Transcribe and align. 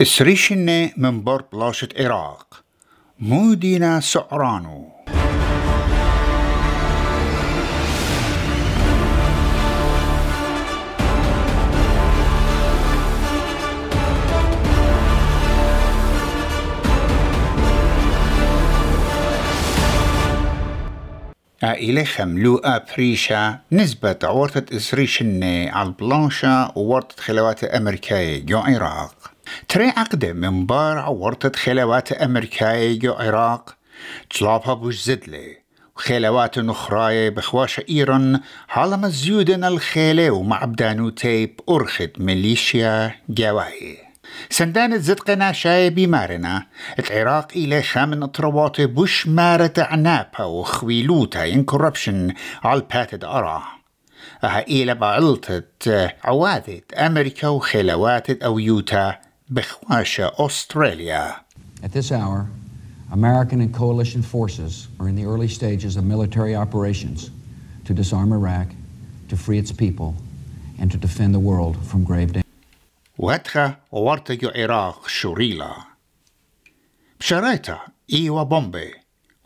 اسريشن 0.00 0.90
من 0.96 1.20
بور 1.20 1.44
بلاشة 1.52 1.88
عراق. 1.98 2.64
مودينا 3.20 4.00
سعرانو. 4.00 4.88
عائلة 21.62 22.04
خملوءة 22.04 22.84
بريشة 22.94 23.58
نسبة 23.72 24.18
عورتة 24.24 24.76
إسريشنة 24.76 25.70
على 25.70 25.88
البلانشة 25.88 26.78
وورتة 26.78 27.22
خلوات 27.22 27.64
أمريكية 27.64 28.38
جو 28.38 28.58
عراق. 28.58 29.37
تري 29.68 29.88
عقدة 29.88 30.32
من 30.32 30.66
بار 30.66 30.98
عورتة 30.98 31.58
خلوات 31.58 32.12
أمريكية 32.12 32.98
جو 32.98 33.12
عراق. 33.12 33.76
تلابها 34.30 34.74
بوش 34.74 35.02
زدلة 35.02 35.56
وخلوات 35.96 36.58
نخراية 36.58 37.30
بخواش 37.30 37.80
إيران. 37.90 38.40
حالما 38.68 39.08
زيودن 39.08 39.64
الخيلة 39.64 40.30
ومعبدانو 40.30 41.08
تيب 41.08 41.60
أرخد 41.68 42.10
ميليشيا 42.18 43.14
جواهي. 43.28 43.96
سندان 44.50 44.98
زدقنا 44.98 45.52
شاي 45.52 45.90
بمارنا 45.90 46.66
العراق 46.98 47.48
إلى 47.56 47.82
خامن 47.82 48.22
اطروات 48.22 48.80
بوش 48.80 49.26
مارة 49.26 49.72
عنابها 49.78 50.44
وخويلوتا 50.44 51.44
ين 51.44 51.64
كوربشن 51.64 52.34
على 52.64 52.82
باتد 52.94 53.24
أرا. 53.24 53.62
أها 54.44 54.60
إلى 54.60 54.94
بعلتت 54.94 56.14
عوادت 56.24 56.92
أمريكا 56.94 57.48
وخلواتت 57.48 58.42
أو 58.42 58.58
يوتا. 58.58 59.27
بخواشة 59.49 60.31
أستراليا 60.39 61.35
At 61.83 61.91
this 61.91 62.11
hour, 62.11 62.47
American 63.11 63.61
and 63.61 63.73
coalition 63.73 64.21
forces 64.21 64.87
are 64.99 65.07
in 65.07 65.15
the 65.15 65.25
early 65.25 65.47
stages 65.47 65.97
of 65.97 66.03
military 66.05 66.55
operations 66.55 67.29
to 67.85 67.93
disarm 67.93 68.31
Iraq, 68.31 68.67
to 69.29 69.35
free 69.35 69.59
its 69.59 69.71
people, 69.71 70.15
and 70.79 70.89
to 70.91 70.97
defend 70.97 71.33
the 71.35 71.39
world 71.39 71.75
from 71.85 72.03
grave 72.03 72.33
danger. 72.33 72.43
واتخا 73.17 73.75
وورتجو 73.91 74.49
عراق 74.49 75.07
شوريلا 75.07 75.75
بشريتا 77.19 77.79
إيوا 78.13 78.43
بومبي 78.43 78.93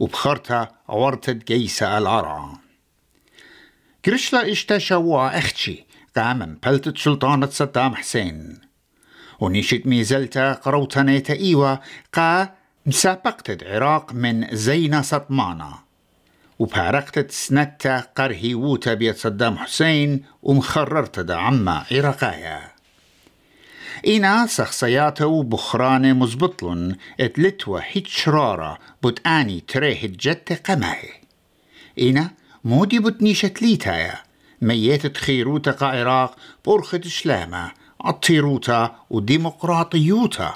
وبخرتا 0.00 0.68
ورتت 0.88 1.46
جيسة 1.46 1.98
العرا 1.98 2.58
كرشلا 4.04 4.52
اشتشا 4.52 5.28
اختشي 5.38 5.86
قامن 6.16 6.54
بلتت 6.54 6.98
سلطانة 6.98 7.46
صدام 7.46 7.94
حسين 7.94 8.60
ونيشت 9.41 9.81
ميزلتا 9.85 10.53
قروتانيتا 10.53 11.33
إيوا 11.33 11.77
قا 12.13 12.49
مسابقت 12.85 13.49
العراق 13.49 14.13
من 14.13 14.55
زينة 14.55 15.01
سطمانة 15.01 15.73
وبارقتت 16.59 17.31
سنتا 17.31 17.99
قرهيوتا 17.99 18.93
بيت 18.93 19.17
صدام 19.17 19.57
حسين 19.57 20.23
ومخررت 20.43 21.19
دا 21.19 21.35
عما 21.35 21.85
عراقايا 21.91 22.71
إنا 24.07 24.47
شخصياته 24.47 25.25
وبخرانة 25.25 26.13
مزبطلن 26.13 26.95
اتلتوا 27.19 27.79
هيت 27.83 28.07
شرارة 28.07 28.77
بتاني 29.03 29.63
تريه 29.67 30.05
الجت 30.05 30.71
قماي. 30.71 31.09
إنا 32.01 32.31
مودي 32.63 32.99
بتنيشة 32.99 33.53
ليتايا. 33.61 34.13
ميت 34.61 35.17
خيروتا 35.17 35.85
عراق 35.85 36.35
برخة 36.65 37.01
شلامة. 37.05 37.71
عطيروتا 38.00 38.94
وديمقراطيوتا 39.10 40.54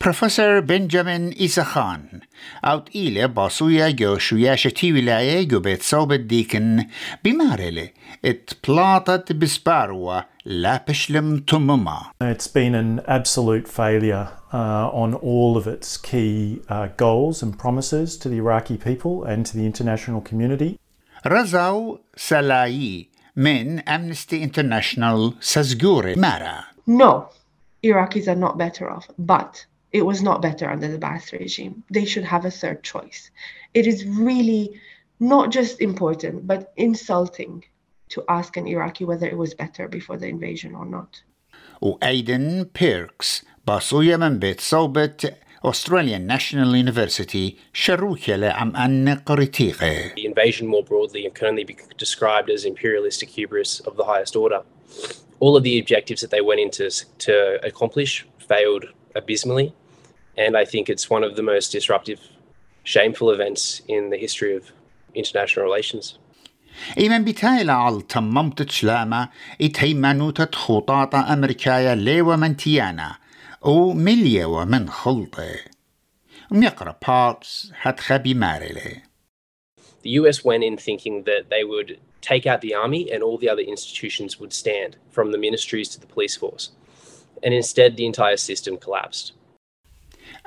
بروفيسور 0.00 0.60
بنجامين 0.60 1.28
إيساخان 1.28 2.20
أوت 2.64 2.96
إيلي 2.96 3.28
باسويا 3.28 3.90
جو 3.90 4.18
شوياشة 4.18 4.72
ولاية 4.84 5.48
جو 5.48 5.60
بيت 5.60 5.82
صوب 5.82 6.12
الديكن 6.12 6.84
بمارلي 7.24 7.90
ات 8.24 8.50
بلاطت 8.68 9.32
بسباروا 9.32 10.20
لا 10.44 10.84
بشلم 10.88 11.38
تمما 11.38 12.02
It's 12.22 12.46
been 12.46 12.74
an 12.74 13.00
absolute 13.06 13.68
failure 13.68 14.28
uh, 14.52 15.02
on 15.02 15.14
all 15.14 15.56
of 15.56 15.66
its 15.66 15.96
key 15.96 16.60
uh, 16.68 16.88
goals 16.96 17.42
and 17.42 17.58
promises 17.58 18.16
to 18.16 18.28
the 18.28 18.36
Iraqi 18.36 18.76
people 18.76 19.24
and 19.24 19.46
to 19.46 19.52
the 19.56 19.66
international 19.66 20.20
community. 20.30 20.76
رزاو 21.26 21.98
سلاي 22.16 23.08
من 23.36 23.78
أمنستي 23.78 24.44
انترناشنال 24.44 25.34
سزجوري 25.40 26.14
مارا 26.14 26.64
No, 26.86 27.28
Iraqis 27.84 28.26
are 28.28 28.34
not 28.46 28.56
better 28.58 28.90
off, 28.90 29.06
but 29.18 29.66
it 29.92 30.04
was 30.04 30.22
not 30.22 30.42
better 30.42 30.68
under 30.70 30.88
the 30.88 30.98
Ba'ath 30.98 31.32
regime. 31.32 31.84
They 31.90 32.04
should 32.04 32.24
have 32.24 32.44
a 32.44 32.50
third 32.50 32.82
choice. 32.82 33.30
It 33.74 33.86
is 33.86 34.04
really 34.06 34.80
not 35.20 35.50
just 35.50 35.80
important, 35.80 36.46
but 36.46 36.72
insulting 36.76 37.64
to 38.10 38.24
ask 38.28 38.56
an 38.56 38.66
Iraqi 38.66 39.04
whether 39.04 39.26
it 39.26 39.36
was 39.36 39.54
better 39.54 39.88
before 39.88 40.16
the 40.16 40.26
invasion 40.26 40.74
or 40.74 40.86
not. 40.86 41.22
وأيدن 41.80 42.66
بيركس 42.80 43.44
باصوية 43.66 44.16
من 44.16 44.38
بيت 44.38 44.60
صوبة 44.60 45.16
Australian 45.64 46.26
National 46.26 46.74
University 46.76 47.56
شروكة 47.72 48.36
لعم 48.36 48.76
أن 48.76 49.14
قريتيغي 49.26 50.10
The 50.14 50.26
invasion 50.26 50.66
more 50.66 50.82
broadly 50.82 51.28
can 51.34 51.46
only 51.46 51.64
be 51.64 51.76
described 51.96 52.50
as 52.50 52.64
imperialistic 52.64 53.28
hubris 53.30 53.80
of 53.80 53.96
the 53.96 54.04
highest 54.04 54.36
order. 54.36 54.62
All 55.40 55.56
of 55.56 55.62
the 55.62 55.78
objectives 55.78 56.20
that 56.22 56.30
they 56.30 56.40
went 56.40 56.60
into 56.60 56.88
to 57.26 57.34
accomplish 57.64 58.26
failed 58.48 58.84
abysmally, 59.14 59.72
and 60.36 60.56
I 60.56 60.64
think 60.64 60.88
it's 60.88 61.10
one 61.10 61.24
of 61.24 61.36
the 61.36 61.42
most 61.42 61.72
disruptive, 61.72 62.20
shameful 62.84 63.30
events 63.30 63.82
in 63.88 64.10
the 64.10 64.16
history 64.16 64.54
of 64.56 64.62
international 65.14 65.64
relations. 65.64 66.18
إيمن 66.98 67.24
بتايلا 67.24 67.72
على 67.72 68.02
تممت 68.08 68.70
شلامة 68.70 69.28
إتهيمانوتة 69.60 70.48
خطاطة 70.52 71.32
أمريكايا 71.32 71.94
ليوة 71.94 72.36
من 72.36 72.56
تيانا 73.63 73.75
أو 73.75 73.93
مليوة 73.93 74.65
من 74.65 74.89
خلطة 74.89 75.55
ميقرا 76.51 76.95
بارتس 77.07 77.71
هتخبي 77.75 78.33
مارلي 78.33 79.01
The 80.03 80.19
US 80.21 80.43
went 80.43 80.63
in 80.63 80.77
thinking 80.77 81.23
that 81.23 81.49
they 81.49 81.63
would 81.63 81.97
take 82.21 82.45
out 82.45 82.59
the 82.61 82.73
army 82.73 83.09
and 83.11 83.23
all 83.23 83.37
the 83.37 83.49
other 83.49 83.65
institutions 83.73 84.37
would 84.39 84.51
stand, 84.51 84.97
from 85.15 85.31
the 85.31 85.37
ministries 85.37 85.89
to 85.93 85.99
the 86.01 86.07
police 86.13 86.35
force. 86.35 86.71
And 87.43 87.53
instead, 87.53 87.95
the 87.95 88.05
entire 88.05 88.37
system 88.37 88.77
collapsed. 88.77 89.33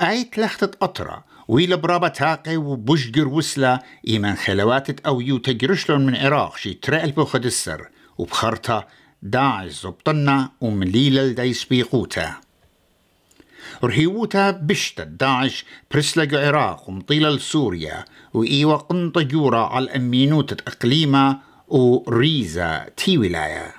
أي 0.00 0.24
تلختت 0.24 0.82
أطرة 0.82 1.24
ويل 1.48 1.76
برابا 1.76 2.08
تاقي 2.08 2.56
وبشجر 2.56 3.28
وسلا 3.28 3.82
إيمان 4.08 4.34
خلواتت 4.36 5.06
أو 5.06 5.20
يو 5.20 5.38
تجرشلون 5.38 6.06
من 6.06 6.16
عراق 6.16 6.56
شي 6.56 6.74
ترقل 6.74 7.12
بخد 7.12 7.44
السر 7.44 7.88
وبخرطة 8.18 8.86
داعش 9.22 9.72
زبطنا 9.72 10.50
ومليلة 10.60 11.28
دايس 11.32 11.64
بيقوتا 11.64 12.45
رهيوتا 13.84 14.50
بشتا 14.50 15.04
داعش 15.04 15.64
برسلق 15.90 16.38
عراق 16.38 16.88
ومطيلة 16.88 17.30
لسوريا 17.30 18.04
وإيوا 18.34 18.76
قنطة 18.76 19.22
جورا 19.22 19.66
على 19.66 19.84
الأمينوتة 19.84 20.56
أقليمة 20.66 21.38
وريزا 21.68 22.88
تي 22.96 23.18
ولاية 23.18 23.74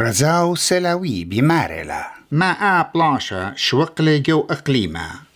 رزاو 0.00 0.54
سلاوي 0.54 1.24
بمارلا 1.24 2.10
ما 2.30 2.50
آ 2.80 2.92
بلاشا 2.94 3.54
شوقلة 3.56 4.16
جو 4.16 4.46
أقليمة 4.50 5.26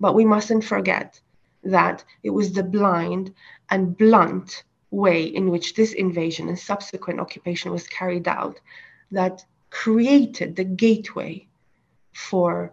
But 0.00 0.14
we 0.14 0.24
mustn't 0.24 0.64
forget 0.64 1.20
that 1.62 2.04
it 2.22 2.30
was 2.30 2.52
the 2.52 2.62
blind 2.62 3.32
and 3.70 3.96
blunt 3.96 4.64
way 4.90 5.24
in 5.24 5.50
which 5.50 5.74
this 5.74 5.92
invasion 5.92 6.48
and 6.48 6.58
subsequent 6.58 7.20
occupation 7.20 7.72
was 7.72 7.88
carried 7.88 8.28
out 8.28 8.60
that 9.10 9.44
created 9.70 10.56
the 10.56 10.64
gateway 10.64 11.46
for 12.12 12.72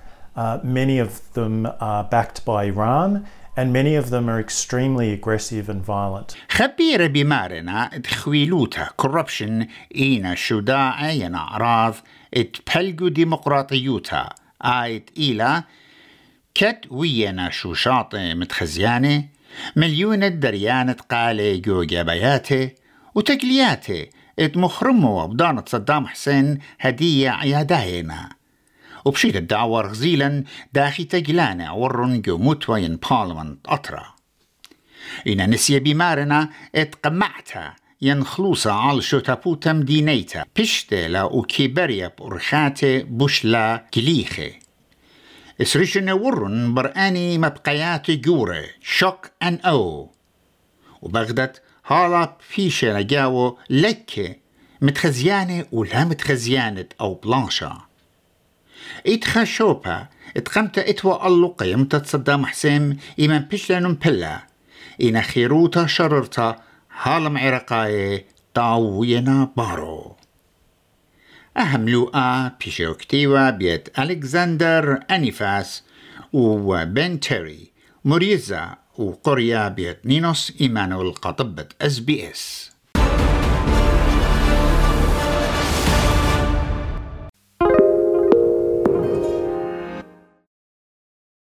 Uh, 0.35 0.59
many 0.63 0.97
of 0.97 1.33
them 1.33 1.67
are 1.79 2.05
backed 2.05 2.45
by 2.45 2.65
Iran, 2.65 3.27
and 3.57 3.73
many 3.73 3.95
of 3.95 4.09
them 4.11 4.29
are 4.29 4.39
extremely 4.39 5.11
aggressive 5.11 5.67
and 5.69 5.83
violent. 5.83 6.35
خبيرة 6.49 7.07
بمارنا 7.07 7.97
تخويلوتا 8.03 8.89
كوربشن 8.97 9.67
إينا 9.95 10.35
شداعة 10.35 11.07
ينا 11.09 11.37
أعراض 11.37 11.95
اتبلغو 12.33 13.07
ديمقراطيوتا 13.07 14.29
آيت 14.61 15.09
إلى 15.17 15.63
كت 16.55 16.85
وينا 16.89 17.49
شو 17.49 17.73
شاطئ 17.73 18.33
متخزيانة 18.33 19.25
مليون 19.75 20.23
الدريانة 20.23 20.95
قالي 21.09 21.57
جو 21.57 21.83
جابياتي 21.83 22.75
وتقلياتي 23.15 24.09
إت 24.39 24.57
مخرمو 24.57 25.23
وبدانة 25.23 25.63
صدام 25.67 26.07
حسين 26.07 26.59
هدية 26.79 27.29
عياداينا 27.29 28.29
وبشيت 29.05 29.35
الدعوة 29.35 29.81
غزيلا 29.81 30.43
داخي 30.73 31.03
تقلانة 31.03 31.75
ورن 31.75 32.21
جو 32.21 32.37
متوين 32.37 32.95
بارلمنت 32.95 33.67
أطرا 33.67 34.05
إنا 35.27 35.45
نسي 35.45 35.79
بمارنا 35.79 36.49
إت 36.75 36.95
قمعتا 37.03 37.73
ينخلوصا 38.01 38.71
على 38.71 39.01
شو 39.01 39.19
تابوتا 39.19 39.73
دينيتا 39.73 40.45
بشتلا 40.57 41.23
وكيبريا 41.23 42.11
بأرخاتي 42.19 43.03
بوشلا 43.03 43.85
كليخي 43.93 44.53
اسريشن 45.61 46.09
ورن 46.09 46.73
برآني 46.73 47.37
مبقيات 47.37 48.11
جوري 48.11 48.65
شوك 48.81 49.31
أن 49.43 49.59
أو. 49.65 50.11
وبغداد 51.01 51.57
هالا 51.87 52.37
فيشة 52.39 52.99
لجاو 52.99 53.57
لكة 53.69 54.35
متخزيانة 54.81 55.65
ولا 55.71 56.05
متخزيانة 56.05 56.85
أو 57.01 57.13
بلانشا. 57.13 57.90
اتخشوبا 59.07 60.07
اتقمت 60.37 60.79
إتوا 60.79 61.27
اللو 61.27 61.47
قيمت 61.47 62.05
صدام 62.05 62.45
حسين 62.45 62.97
إيمان 63.19 63.47
بشلن 63.51 63.93
بلا 63.93 64.39
إنا 65.01 65.21
خيروتا 65.21 65.87
شررتا 65.87 66.63
هالم 67.01 67.37
عرقاي 67.37 68.25
طاوينا 68.53 69.51
بارو. 69.57 70.15
أهم 71.57 71.89
لوقا 71.89 72.51
بيشوكتيوا 72.65 73.49
بيت 73.49 73.99
ألكسندر 73.99 74.99
أنيفاس 75.11 75.83
وبن 76.33 77.19
تيري 77.19 77.71
مريزا 78.05 78.75
وقرية 78.97 79.67
بيت 79.67 80.05
نينوس 80.05 80.53
إيمانويل 80.61 81.13
قطبة 81.13 81.65
أس 81.81 81.99
بي 81.99 82.31
إس. 82.31 82.71